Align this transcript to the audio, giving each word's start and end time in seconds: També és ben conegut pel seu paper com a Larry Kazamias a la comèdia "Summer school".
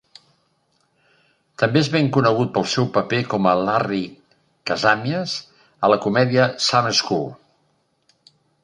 També 1.63 1.83
és 1.85 1.89
ben 1.95 2.09
conegut 2.17 2.49
pel 2.55 2.65
seu 2.71 2.87
paper 2.95 3.19
com 3.35 3.51
a 3.51 3.55
Larry 3.69 4.01
Kazamias 4.71 5.37
a 5.89 5.95
la 5.95 6.03
comèdia 6.09 6.51
"Summer 6.71 6.99
school". 7.05 7.33